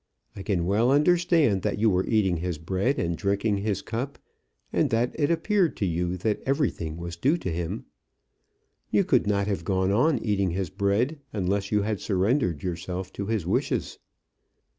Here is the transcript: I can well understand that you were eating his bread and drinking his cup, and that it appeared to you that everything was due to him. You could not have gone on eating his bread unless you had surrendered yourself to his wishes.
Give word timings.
I 0.35 0.41
can 0.41 0.65
well 0.65 0.89
understand 0.89 1.61
that 1.61 1.77
you 1.77 1.87
were 1.87 2.07
eating 2.07 2.37
his 2.37 2.57
bread 2.57 2.97
and 2.97 3.15
drinking 3.15 3.57
his 3.57 3.83
cup, 3.83 4.17
and 4.73 4.89
that 4.89 5.13
it 5.15 5.29
appeared 5.29 5.77
to 5.77 5.85
you 5.85 6.17
that 6.17 6.41
everything 6.43 6.97
was 6.97 7.15
due 7.15 7.37
to 7.37 7.51
him. 7.51 7.85
You 8.89 9.03
could 9.03 9.27
not 9.27 9.45
have 9.45 9.63
gone 9.63 9.91
on 9.91 10.17
eating 10.25 10.49
his 10.49 10.71
bread 10.71 11.19
unless 11.33 11.71
you 11.71 11.83
had 11.83 11.99
surrendered 11.99 12.63
yourself 12.63 13.13
to 13.13 13.27
his 13.27 13.45
wishes. 13.45 13.99